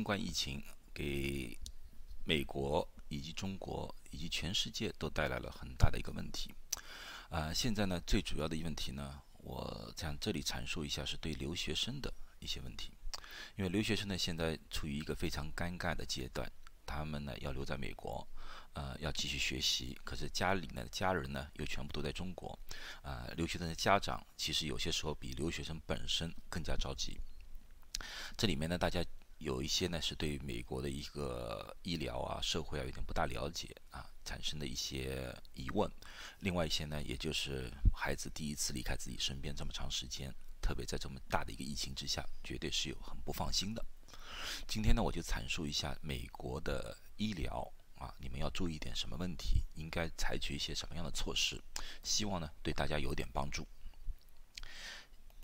[0.00, 0.64] 新冠疫情
[0.94, 1.54] 给
[2.24, 6.54] 美国以及中国以及全世界都带来了很大的一个问题。
[7.28, 12.90] 啊，现在呢，最主要的一个问题呢，我想这里阐述一下，是对留学生的一些问题。
[13.56, 16.50] 因为留学生呢，现在处于一个非常尴尬的阶段，
[16.86, 18.26] 他们呢要留在美国，
[18.72, 22.58] 呃，要继续学习，可是家里呢家人呢又全部都在中国，
[23.02, 27.20] 啊，留学生的家长其实有些时候比留学生本身更加着急。
[28.34, 29.04] 这里面呢，大家
[29.40, 35.90] 有一些呢是对美国的一个医疗啊、社会啊有点不大了解啊，产生的一些疑问。
[36.40, 40.30] 另外一些呢，也就是孩子第一次离开自己身边这么长时间，
[40.60, 43.82] 特别在这么大的一个疫情之下，绝对是有很不放心的。
[44.68, 47.66] 今天呢，我就阐述一下美国的医疗
[47.96, 51.58] 啊，你们要注意点什么问题，应该采取一些什么样的措施，
[52.02, 53.66] 希望呢对大家有点帮助。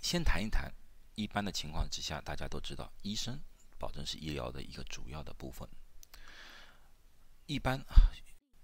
[0.03, 0.71] 先谈一谈。
[1.15, 3.41] 一般的情况之下，大家都知道，医生
[3.77, 5.67] 保证是医疗的一个主要的部分。
[7.45, 7.79] 一般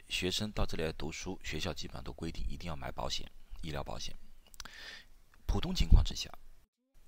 [0.10, 3.30] 学生到这里来读书，学校基本上都规定一定要买保险，
[3.62, 4.16] 医疗保险。
[5.46, 6.30] 普通情况之下，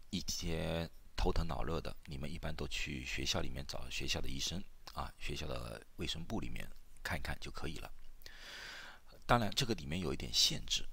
[0.10, 6.70] 一些头疼脑热的，你们一般都去学校里面找学校的医生啊，学校的卫生部里面
[7.04, 7.92] 看一看就可以了。
[9.26, 10.88] 当然，这个里面有一点限制，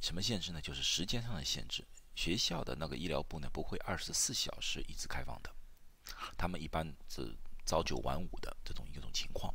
[0.00, 0.60] 什么限制呢？
[0.60, 1.84] 就是时间上的限制。
[2.14, 5.54] 学校的那个医疗部呢，不会二十四小时一直开放的，
[6.36, 9.52] 他们一般是朝九晚五的这种一种情况。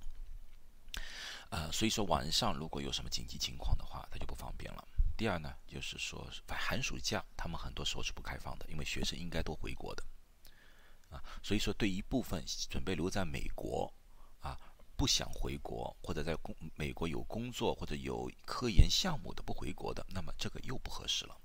[1.50, 4.88] 呃，所以说晚上如果有什么紧急情况的话，他就不方便了。
[5.16, 10.04] 第二呢，就是说寒暑假他们很多时候是不开放的，因为学生应该都回国的
[11.10, 11.23] 啊。
[11.44, 13.94] 所以说对一部分准备留在美国
[14.40, 14.60] 啊，
[14.95, 21.38] 不想回国或者在工美国有工作或者有科研项目的不回国的，那么这个又不合适了。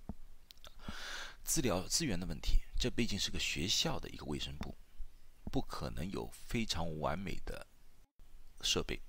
[1.44, 4.74] 资料资源的问题，这毕竟是个学校的一个卫生部，
[5.48, 7.66] 不可能有非常完美的
[8.60, 9.00] 设备。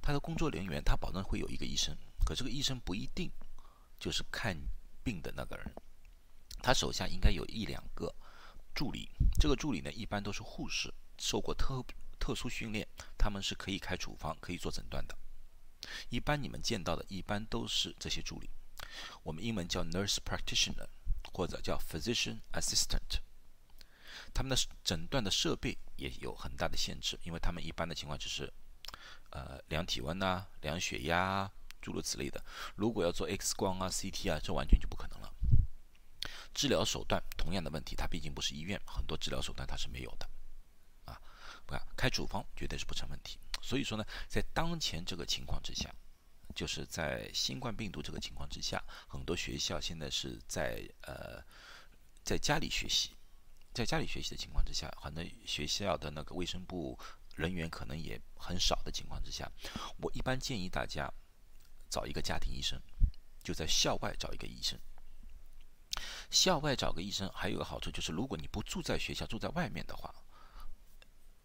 [0.00, 3.30] 他的工作人员，他保证会有一个医生，可这个医生不一定
[3.98, 4.56] 就是看
[5.02, 5.74] 病的那个人，
[6.62, 8.14] 他手下应该有一两个
[8.74, 9.10] 助理。
[9.38, 11.84] 这个助理呢，一般都是护士，受过特
[12.18, 12.86] 特殊训练，
[13.18, 15.16] 他们是可以开处方、可以做诊断的。
[16.08, 18.48] 一般你们见到的，一般都是这些助理。
[19.22, 20.88] 我们英文叫 nurse practitioner。
[21.32, 23.20] 或者叫 physician assistant，
[24.32, 28.52] 他们的诊断的设备也有很大的限制，因为他们一般的情况就是，
[29.30, 32.42] 呃，量体温呐、量血压诸如此类的。
[32.76, 35.32] 如果要做 X 光啊、CT 啊，这完全就不可能了。
[36.54, 40.28] 治疗手段同样的问题，它毕竟不是医院，很多治疗手段它是没有的，
[41.04, 41.20] 啊，
[41.66, 43.38] 不开处方绝对是不成问题。
[43.62, 45.94] 所以说呢，在当前这个情况之下。
[46.52, 51.40] 就是在新冠病毒这个情况之下，很多学校现在是在呃
[52.24, 53.10] 在家里学习，
[53.72, 56.98] 在家里学习的情况之下，很多学校的那个卫生部
[57.36, 59.50] 人员可能也很少的情况之下，
[59.98, 61.12] 我一般建议大家
[61.88, 62.80] 找一个家庭医生，
[63.42, 64.78] 就在校外找一个医生。
[66.30, 70.14] 校外找个医生还有个好处就是，如果你不住在学校，住在外面的话，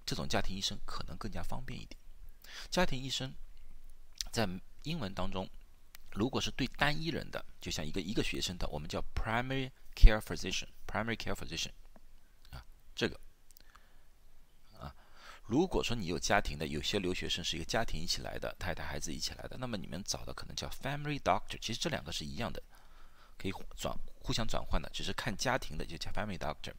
[0.05, 1.99] 这种家庭医生可能更加方便一点。
[2.69, 3.33] 家庭医生
[4.31, 4.47] 在
[4.83, 5.49] 英文当中，
[6.11, 11.71] 如果是对单一人的，就像一个一个学生的，我们叫 primary care physician，primary care physician，
[12.95, 13.19] 这个，
[14.79, 14.95] 啊，
[15.43, 22.63] 如果说你有家庭的，有些留学生是一个家庭一起来的，太太孩子一起来的，那么你们找的可能叫 family doctor，其实这两个是一样的，
[23.37, 26.73] 可以转互相转换的，只是看家庭的就叫 family doctor。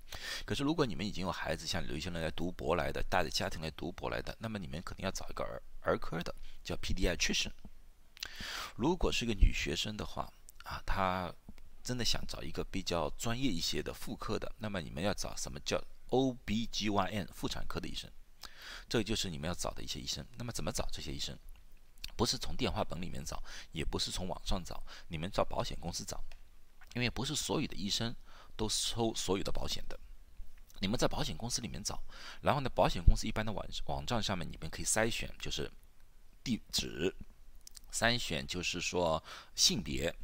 [0.44, 6.34] 可是如果你们已经有孩子，像留学生来读博来的，带着家庭来读博来的，那么你们肯定要找一个儿儿科的，
[6.64, 7.52] 叫 pediatrician。
[8.74, 10.32] 如果是个女学生的话，
[10.64, 11.32] 啊，她
[11.84, 15.80] 真的想找一个比较专业一些的妇科的，那么你们要找什么叫
[16.10, 18.10] OBGYN 妇产科的医生，
[18.88, 20.26] 这就是你们要找的一些医生。
[20.36, 21.38] 那么怎么找这些医生？
[22.16, 26.22] 不是从电话本里面找，也不是从网上找，你们找保险公司找，
[26.94, 28.14] 因为不是所有的医生
[28.56, 29.98] 都收所有的保险的。
[30.80, 32.02] 你们在保险公司里面找，
[32.42, 35.70] 然后呢，保险公司一般的网网站上面你们可以筛选，就是
[36.42, 37.14] 地址。
[37.92, 39.22] 筛选就是说
[39.54, 40.14] 性别，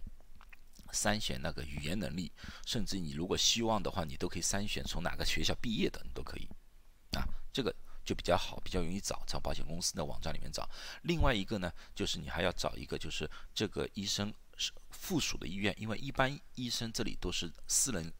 [0.92, 2.30] 筛选那个语言能力，
[2.64, 6.48] 甚至你如果希望的话，你都可以筛选从哪个学校毕业的，你都可以，
[7.16, 7.74] 啊，这个
[8.04, 10.68] 就比较好，比较容易找，从保险公司的网站里面找。
[11.02, 18.12] 另外一个呢，就是你还要找一个，就是这个医生是附属的医院，因为一般医生这里都是私人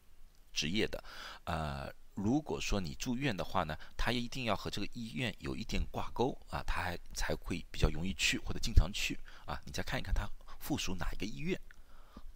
[0.53, 1.05] 职业的，
[1.45, 1.93] 呃。
[2.15, 9.59] 如果说你住院的话呢，他一定要和这个医院有一点挂钩啊，他还才会比较容易去或者经常去啊。
[9.65, 10.29] 你再看一看他
[10.61, 11.59] 附属哪一个医院，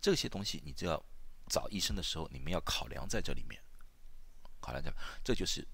[0.06, 1.04] 这些东西你就要
[1.48, 3.60] 找医生的时候，你们要考量在这里面，
[4.60, 4.88] 考量在，
[5.24, 5.66] 这就是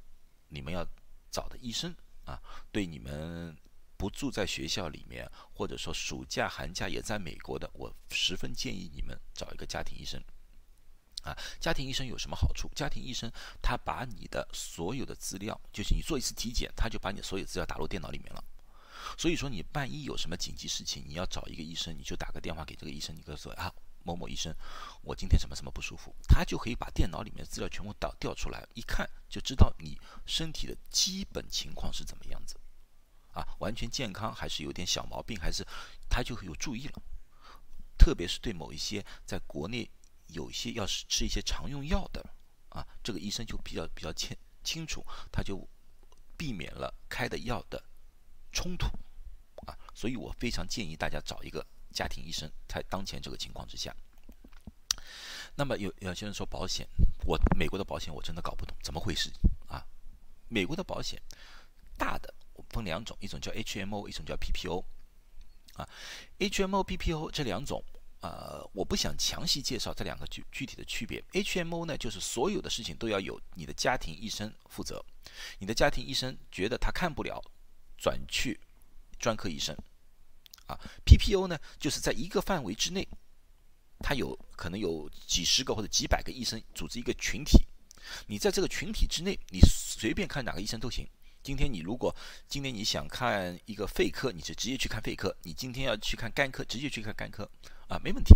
[0.48, 0.82] 你们要
[1.30, 1.94] 找的医生
[2.24, 2.40] 啊，
[2.70, 3.54] 对你们
[3.98, 10.18] 不住在学校里面，或者说暑假寒假也在美国的，我十分建议你们找一个家庭医生。
[11.24, 12.70] 啊，家庭医生有什么好处？
[12.74, 13.30] 家庭医生
[13.60, 18.42] 他把你的所有的资料，就是你做一次体检，他就把你所有资料打入电脑里面了。
[19.18, 23.70] 所以说，你万一有什么紧急事情，你要找一个医生，你就打个电话给这个医生，你跟他说啊，
[24.04, 24.54] 某某医生，
[25.02, 32.58] 我今天什么什么不舒服，他就可以把电脑里面的资料全部导调出来，一看就知道你身体的基本情况是怎么样子，
[33.32, 35.66] 啊，完全健康还是有点小毛病，还是
[36.08, 37.02] 他就会有注意了。
[37.98, 39.90] 特别是对某一些在国内
[40.28, 42.24] 有一些要是吃一些常用药的，
[42.70, 45.68] 啊，这个医生就比较比较清清楚，他就
[46.36, 47.82] 避免了开的药的。
[48.54, 48.86] 冲突
[49.66, 53.94] 啊，所以我非常建议大家找一个家庭医生，在当前这个情况之下。
[55.54, 56.88] 那么有有些人说保险，
[57.26, 59.30] 我美国的保险我真的搞不懂，怎么回事
[59.66, 59.84] 啊？
[60.48, 61.20] 美国的保险
[61.98, 62.32] 大的
[62.70, 64.84] 分两种，一种叫 HMO，一种叫 PPO
[65.74, 65.88] 啊。
[66.38, 67.84] HMO、PPO 这两种，
[68.20, 71.22] 呃，我不想详细介绍这两个具具体的区别。
[71.32, 75.04] HMO 呢，就是所有的事情都要有你的家庭医生负责，
[75.58, 77.42] 你的家庭医生觉得他看不了。
[77.98, 78.58] 转去
[79.20, 79.76] 专科医生
[80.72, 83.06] 啊，PPO 呢，就是在一个范围之内，
[83.98, 87.58] 它有可能有几十个或者几百个医生组织一个群体，
[88.26, 91.06] 你在这个群体之内，你随便看哪个医生都行。
[91.42, 92.14] 今天你如果
[92.48, 97.48] 今天你想看一个肺科，你就直接去看肺科；你今天要去看肝科，直接去看肝科
[97.88, 98.34] 啊，没问题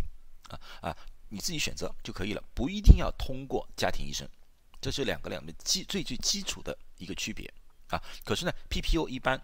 [0.48, 0.96] 啊啊，
[1.28, 4.28] 你自己选择就可以了，不一定要通过家庭医生。
[4.80, 7.52] 这是两个两个基最最基础的一个区别。
[7.88, 9.40] 啊，可是呢，PPO 一般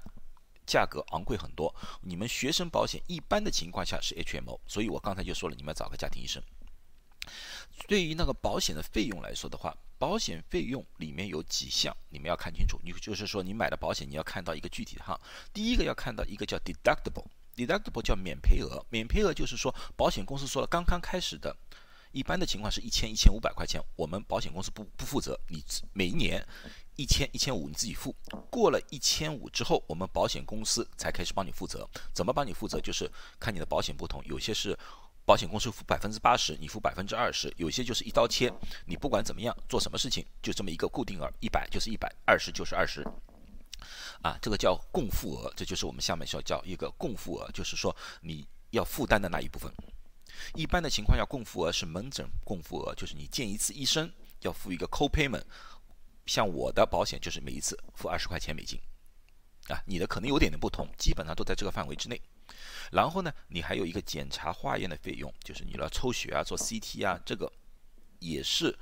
[0.66, 1.74] 价格昂贵很多。
[2.00, 6.42] 你们学生保险一般的情况下是 HMO，所以我刚才就说了，你们要找个家庭医生。
[7.86, 12.80] 对于那个保险的费用来说的话，保险费用里面有几项你们要看清楚。
[12.82, 15.18] 你就是说，你买的保险你要看到一个具体的哈。
[15.52, 21.56] 第一个要看到一个叫 deductible，deductible 叫免赔额，免赔额就是说保险公司说了，刚刚开始的，
[22.12, 26.46] 一般的情况是一千一千五百块钱，我们保险公司不不负责，你每一年。
[26.96, 28.14] 一千一千五你自己付，
[28.50, 31.88] 过了一千五之后，我们保险公司才开始帮你负责。
[32.12, 32.78] 怎么帮你负责？
[32.82, 33.10] 就是
[33.40, 34.78] 看你的保险不同，有些是
[35.24, 38.52] 保险公司付百分之八十，你付百分之二十；有些就是一刀切，
[38.84, 43.02] 你不管怎么样做什么事情，就这么一个固定额，一百就是一百，二十就是二十。
[44.20, 49.72] 啊，这个叫共付额，这就是我们下面说叫一个共付额，就是说你要负担的那一部分。
[50.55, 55.44] 一般的情况下，共付额是门诊共付额，就是你见一次医生要付一个 co-payment。
[56.26, 58.79] 像我的保险就是每一次付二十块钱美金，
[59.67, 62.20] 啊，你的可能有点点不同，基本上都在这个范围之内。
[62.93, 67.50] 然后呢，你还有一个检查化验的费用，就是你要抽血啊、做 CT 啊，这个
[68.20, 68.79] 也是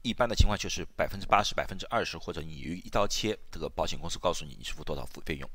[0.00, 5.50] 一般的情况就是百分之八十、百分之二十，或者你一刀切，这个保险公司告诉你你是付多少付费用。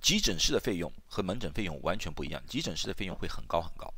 [0.00, 3.92] 急诊室的费用和门诊费用完全不一样，急诊室的费用会很高很高。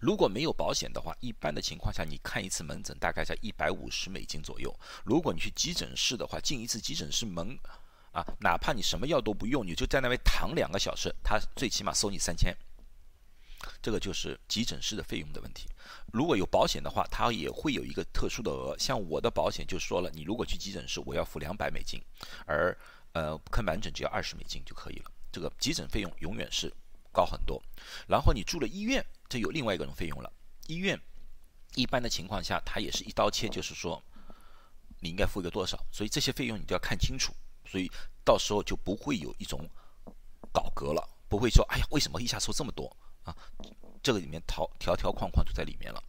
[0.00, 4.74] 如果没有保险的话，一般的情况下，你看一次门诊大概在一百五十美金左右。
[5.04, 7.58] 如果你去急诊室的话，进一次急诊室门，
[8.12, 12.56] 啊，哪怕你什么药都不用，你就在那边躺两个小时，他最起码收你三千。
[13.82, 15.68] 这个就是急诊室的费用的问题。
[16.12, 18.76] 如果有保险的话，它也会有一个特殊的额。
[18.78, 22.00] 像我的保险就说了，你如果去急诊室，我要付两百美金，
[22.46, 22.76] 而
[23.12, 25.10] 呃看门诊只要二十美金就可以了。
[25.32, 26.72] 这个急诊费用永远是
[27.10, 27.60] 高很多。
[28.06, 29.04] 然后你住了医院。
[29.28, 30.32] 这有另外一种费用了。
[30.66, 30.98] 医院
[31.74, 34.02] 一般的情况下，它也是一刀切，就是说
[35.00, 37.32] 你应该付一个多少，所以这些费用你都要看清楚，
[37.64, 37.90] 所以
[38.24, 39.66] 到时候就不会有一种
[40.52, 43.36] 搞格了，不会说哎呀为什么一下收这么多啊？
[44.02, 46.02] 这个里面条条条框框都在里面了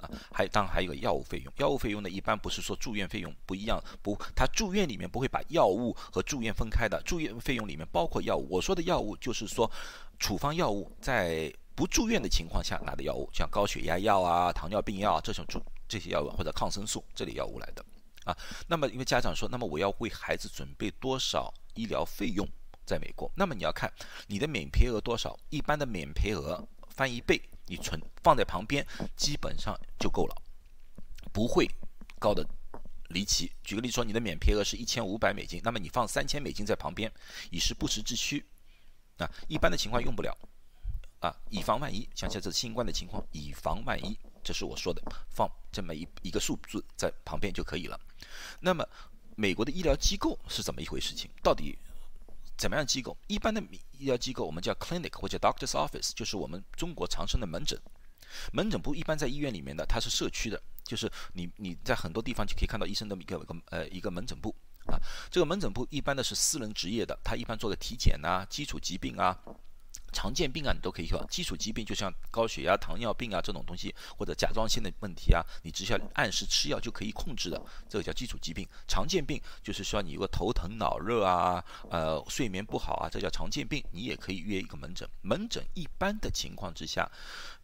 [0.00, 0.10] 啊。
[0.32, 8.46] 还当然还有个药物费用，药物费用呢一般不是说住院费用不一样，不，他住院里面不会把药物和住院分开的，住院费用里面包括药物。
[8.50, 9.70] 我说的药物就是说
[10.18, 11.52] 处方药物在。
[11.74, 17.84] 不住院的情况下拿的药物，像高血压药啊、糖尿病药啊这种住这些药物或者抗生素这类药物来的
[18.24, 18.36] 啊。
[18.68, 22.48] 那么因为家长说，那么我要为孩子准备多少医疗费用？
[22.86, 23.90] 在美国，那么你要看
[24.26, 25.34] 你的免赔额多少。
[25.48, 30.42] 一般的免赔额翻一倍，你存放在旁边基本上就够了，
[31.32, 31.66] 不会
[32.18, 32.46] 高的
[33.08, 33.50] 离奇。
[33.62, 37.10] 举个例子说，你的免赔额是一千五百美金，那么你放三千美金在旁边，
[37.50, 38.44] 以示不时之需
[39.16, 39.26] 啊。
[39.48, 40.36] 一般的情况用不了。
[41.20, 47.98] 啊，以防万一，像这新冠的情况，以防万一，这是我说的，放这么一一个数字在旁边就可以了。
[48.60, 48.86] 那么，
[49.36, 51.30] 美国的医疗机构是怎么一回事情？
[51.42, 51.78] 到底
[52.56, 53.16] 怎么样机构？
[53.26, 53.62] 一般的
[53.98, 57.80] 医疗机构我们叫 clinic 或者 doctor's office，就是我们中国常称的门诊。
[58.52, 64.54] 门诊部一般在医院里面的，它是社区的，就是你你在很多地方就可以看到医生的一个个呃一个门诊部
[64.86, 64.98] 啊。
[65.30, 69.38] 这个门诊部一般的是私人执业的，他一般做个体检呐、基础疾病啊。
[70.14, 71.20] 常见病啊，你都可以用。
[71.28, 78.66] 基础疾病就像高血压、糖尿病啊这种东西，或者甲状腺的问题啊，你只需要按时吃药就可以控制的，这个叫基础疾病。
[78.86, 85.06] 常见病就是需要你有个头疼脑热啊，呃，睡眠不好啊，这叫常见病，你也可以约一个门诊。
[85.22, 87.10] 门诊一般的情况之下，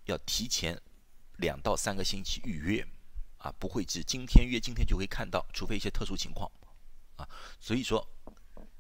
[0.07, 0.77] 要提前
[1.37, 2.87] 两到三个星期预约，
[3.39, 6.51] 啊，不会是今天约今天就会看到，除非一些特殊情况，
[7.17, 7.29] 啊，
[7.61, 8.05] 所以说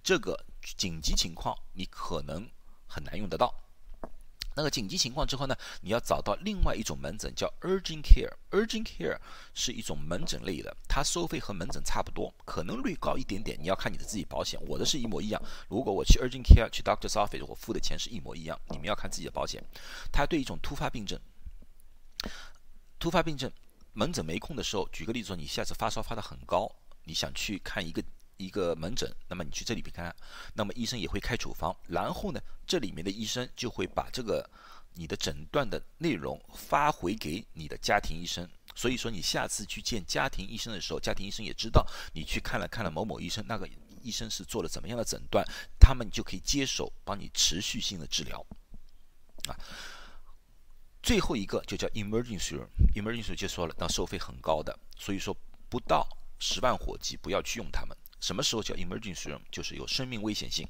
[0.02, 0.44] 这个
[0.76, 2.50] 紧急情况你可能。
[2.90, 3.54] 很难用得到。
[4.56, 8.34] 那个紧急情况之后呢，你要找到另外一种门诊，叫 urgent care。
[8.50, 9.16] urgent care
[9.54, 13.56] 是一种门诊类的，它收费和门诊差不多，可能略高一点点。
[13.58, 15.40] 你要看你的自己保险，我的是一模一样。
[15.68, 18.60] 如果我去 urgent care 去 doctor's office，我付的钱是一模一样。
[18.70, 19.64] 你们要看自己的保险。
[20.12, 21.18] 它对一种突发病症，
[22.98, 23.50] 突发病症
[23.92, 26.70] 门诊没空的时候，举个例子说，你下次发烧发得很高，
[27.04, 28.02] 你想去看一个。
[28.40, 30.14] 一个门诊，那么你去这里边看，
[30.54, 34.48] 那么医生也会开处方，然后呢，这里面的医生就会把这个
[34.94, 38.48] 你的诊断的内容发回给你的家庭医生。
[38.74, 43.68] 所以说，你下次去见家庭医生的时候，家庭医生也知道你去看了看了某某医生，那个
[44.02, 45.44] 医生是做了怎么样的诊断，
[45.78, 48.46] 他们就可以接手帮你持续性的治疗。
[49.48, 49.58] 啊，
[51.02, 55.36] 最后一个就叫 emergency room，emergency 就说了，那收费很高的，所以说
[55.68, 57.96] 不到十万火急不要去用它们。
[58.20, 59.40] 什么时候叫 emergency room？
[59.50, 60.66] 就是有生命危险性。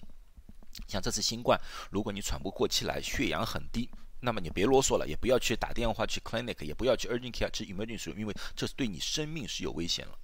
[0.87, 3.91] 像这次新冠，如果你喘不过气来，血氧很低，
[4.21, 10.17] 那么你别啰嗦了，也不要去打电话去 clinic，也不要去 urgent care，去 emergency room，因为这是对你生命是有危险了。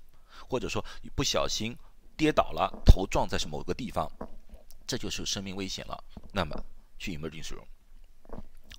[0.49, 1.77] 或者说你不小心
[2.17, 4.09] 跌倒了，头撞在是某个地方，
[4.87, 6.05] 这就是生命危险了。
[6.33, 6.55] 那么
[6.99, 7.67] 去 emergency room，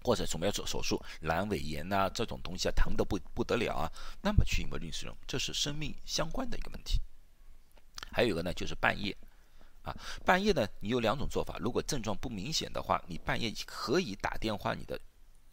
[0.04, 7.02] 或者什么要做手术，阑尾炎呐这种东西啊，疼得不不得了啊，那么去 emergency room，这是生命相关的一个问题。
[8.18, 9.16] 还有一个呢，就是半夜，
[9.84, 9.96] 啊，
[10.26, 11.56] 半夜呢，你有两种做法。
[11.60, 15.00] 如果症状不明显的话，你半夜可以打电话你的，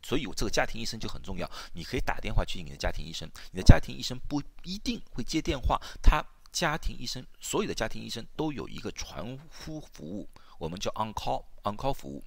[0.02, 1.46] 所以这个家庭医生就很重要。
[1.74, 10.26] 你可以打电话去你的家庭医生，你的家庭医生不一定会接电话，他家庭医生所有的家庭医生都有一个传呼服务，
[10.58, 12.24] 我们叫 on call on call 服务。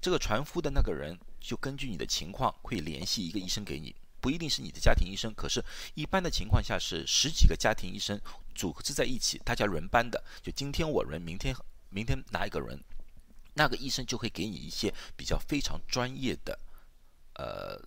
[0.00, 3.94] 这个传呼的那个人就根据你的情况会联系一个医生给你。
[4.24, 5.62] 不一定是你的家庭医生，可是，
[5.92, 8.18] 一般的情况下是十几个家庭医生
[8.54, 10.24] 组织在一起，大家轮班的。
[10.40, 11.54] 就今天我轮，明天
[11.90, 12.82] 明天哪一个人，
[13.52, 16.58] 那个医生就会给你一些比较非常专业的，
[17.34, 17.78] 呃，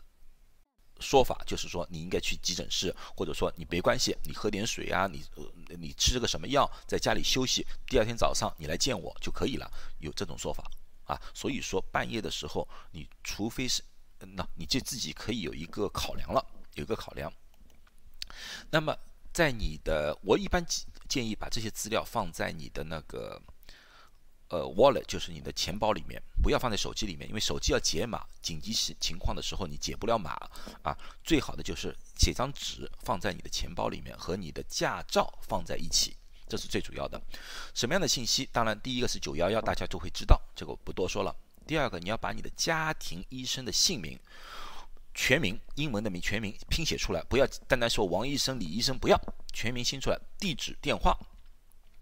[1.00, 9.68] 说法，就是说你应该去急诊室，或者说你没关系，你喝点水啊，你呃你吃个什么药，在家里休息，第二天早上你来见我就可以了。
[10.02, 10.70] 有这种说法
[11.06, 13.82] 啊，所以说半夜的时候，你除非是。
[14.20, 16.46] 那你就自己可以有一个考量了，
[16.76, 17.32] 有一个考量。
[18.70, 18.98] 那么
[19.34, 20.66] 在你的，我一般
[21.08, 23.42] 建议把这些资料放在你的那个
[24.50, 30.32] 呃 wallet，就是你的钱包里面，不要放在手机里面，因为手机要解码，紧急情情况的时候你解不了码
[30.82, 30.98] 啊。
[31.24, 37.22] 最好的就是写张纸放在你的钱包里面，和你的驾照放在一起，这是最主要的。
[37.74, 38.50] 什么样的信息？
[38.52, 41.36] 当然，第一个是九幺幺，大家都会知道，这个我不多说了。
[41.68, 44.18] 第二个，你要把你的家庭医生的姓名、
[45.14, 49.20] 全名、英文的名、全名拼写出来，不要单单说王医生、李医生，不要
[49.52, 51.16] 全名写出来，地址、电话。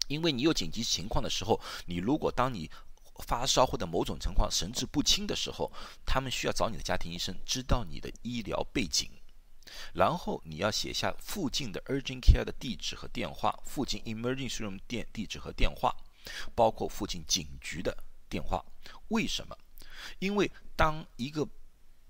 [0.06, 2.70] 因为你有紧急情况的时候，你如果当你
[3.24, 5.72] 发烧或者某种情况神志不清的时候，
[6.06, 9.10] 他们需要找你的家庭医生，知道你的医疗背景，
[9.94, 15.92] 然后你要写下附近的 urgent care 的地址和电话，附近 emergency room 电地址和电话，
[16.54, 17.96] 包括附近警局的。
[18.28, 18.64] 电话，
[19.08, 19.56] 为什么？
[20.18, 21.46] 因为当一个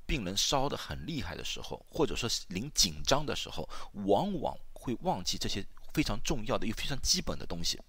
[0.07, 3.69] 病人烧得很厉害的时候，或者说临紧张的时候，
[4.07, 5.65] 往往会忘记这些
[5.95, 7.81] 非常重要的又非常基本的东西。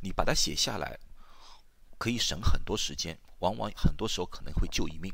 [0.00, 0.98] 你把它写下来，
[1.98, 5.12] 可以省很多时间，往往很多时候可能会救一命。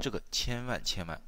[0.00, 1.20] 这个千万千万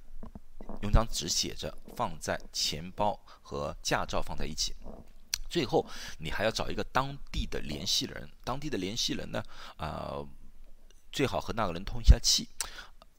[0.82, 4.74] 用张纸写着，放在钱包和驾照放在一起。
[5.48, 5.86] 最后，
[6.18, 8.28] 你还要找一个当地的联系人。
[8.44, 9.42] 当地的联系人呢，
[9.76, 10.18] 啊。
[11.16, 12.46] 最好和那个人通一下气，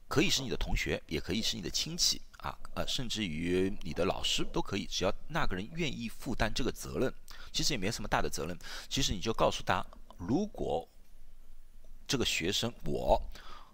[0.06, 7.12] 可以是你的同学，也可以是你的亲戚啊，呃，甚至于你的老师都可以，只要那个人愿意负担这个责任，
[7.52, 8.56] 其实也没什么大的责任。
[8.88, 9.84] 其实你就告诉他，
[10.16, 10.88] 如果
[12.06, 13.20] 这个学生我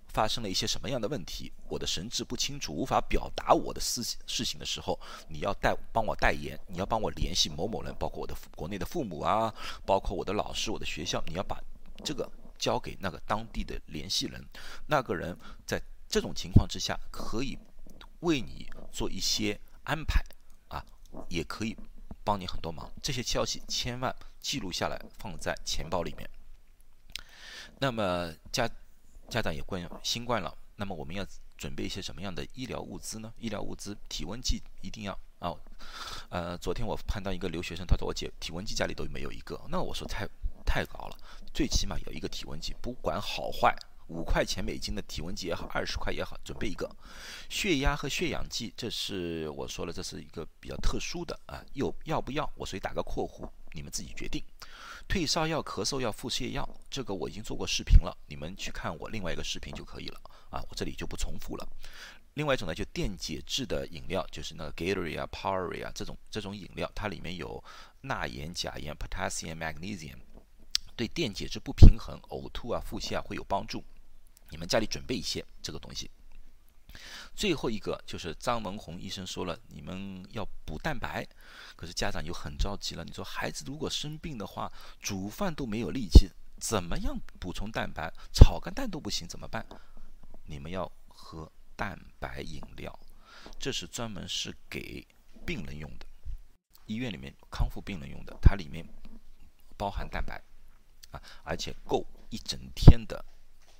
[0.08, 9.54] 发生了一些什么样的问题，我的神志不清楚，无法表达我的事事情的时候，你要代帮我代言，你要帮我联系某某人，包括我的国内的父母啊，
[9.84, 11.62] 包括我的老师、我的学校，你要把
[12.02, 12.26] 这个。
[12.64, 14.42] 交给那个当地的联系人，
[14.86, 15.78] 那个人在
[16.08, 17.58] 这种情况之下可以
[18.20, 20.24] 为你做一些安排
[20.68, 20.82] 啊，
[21.28, 21.76] 也可以
[22.24, 22.90] 帮你很多忙。
[23.02, 26.26] 这些消息千万记录下来放在钱包里面。
[27.80, 28.66] 那么家
[29.28, 31.26] 家长也冠新冠了，那么我们要
[31.58, 33.30] 准备一些什么样的医疗物资呢？
[33.36, 35.52] 医疗物资，体温计一定要啊。
[36.30, 40.26] 呃，昨天我碰到一个留学生，他说我姐体温计家里都没有一个，那我说太
[40.74, 41.16] 太高了，
[41.52, 43.72] 最起码有一个体温计，不管好坏。
[44.08, 46.90] 五块钱美金的体温计也好，二十块也好，准备一个
[47.48, 48.74] 血压和血氧计。
[48.76, 52.44] 这是我说了，这是一个比较特殊的啊，有要不要？
[52.56, 54.42] 我所以打个括弧，你们自己决定。
[55.06, 61.64] 退烧药、咳嗽药、腹泻药，这个我已经做过视频了，你们去看我另外一个视频就可以了啊，我这里就不重复了。
[62.34, 67.62] 另外一种呢，就电解质的饮料，就是那个 Gatorade 啊、Powery 啊这种这种饮料，它里面有
[68.00, 70.18] 钠盐、钾盐 （Potassium, Magnesium），
[70.96, 73.84] 对电解质不平衡、呕吐啊、腹泻啊会有帮助。
[74.50, 76.10] 你们家里准备一些这个东西。
[77.34, 81.26] 最后一个就是张文宏医生说了，你们要补蛋白，
[81.74, 83.04] 可是家长又很着急了。
[83.04, 84.70] 你说孩子如果生病的话，
[85.00, 88.12] 煮饭都没有力气，怎么样补充蛋白？
[88.32, 89.66] 炒个蛋都不行，怎么办？
[90.46, 92.96] 你们要喝蛋白饮料，
[93.58, 95.04] 这是专门是给
[95.44, 96.06] 病人用的，
[96.86, 98.86] 医院里面康复病人用的，它里面
[99.76, 100.40] 包含蛋白
[101.42, 103.24] 而且够一整天的。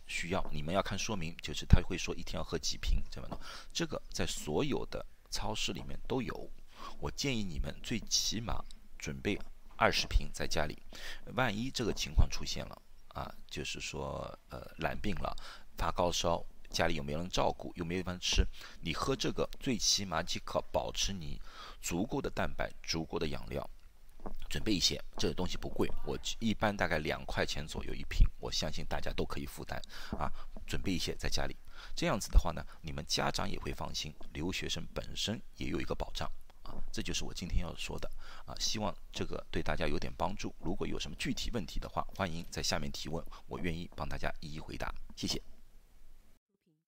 [0.06, 3.40] 需要你们要看说明，就是他会说一天要喝几瓶这么的，
[3.72, 6.50] 这个在所有的超市里面都有。
[7.00, 8.62] 我建议你们最起码
[8.98, 9.40] 准备
[9.76, 10.78] 二十瓶在家里，
[11.34, 15.34] 万一这个情况出现了啊，就是说呃染病了，
[15.78, 18.46] 发高烧，家里有没有人照顾，有没有地方吃，
[18.82, 21.40] 你喝这个最起码即可保持你
[21.80, 23.68] 足够的蛋白，足够的养料。
[24.48, 29.80] 准备一些，这个东西不贵，我一般大概两块钱左右一瓶，我相信大家都可以负担
[30.18, 30.30] 啊。
[30.66, 31.54] 准备一些在家里，
[31.94, 36.26] 这样子的话呢，你们家长也会放心，留学生本身也有一个保障
[36.62, 36.72] 啊。
[36.90, 38.10] 这就是我今天要说的
[38.46, 40.54] 啊，希望这个对大家有点帮助。
[40.60, 44.94] 如果有什么具体问题的话，欢迎在下面提问，我愿意帮大家一一回答。
[45.14, 45.53] 谢谢。